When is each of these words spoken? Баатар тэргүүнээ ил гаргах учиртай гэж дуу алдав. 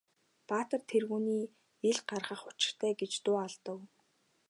Баатар 0.49 0.81
тэргүүнээ 0.91 1.43
ил 1.89 1.99
гаргах 2.09 2.41
учиртай 2.51 2.93
гэж 3.01 3.13
дуу 3.25 3.37
алдав. 3.45 3.79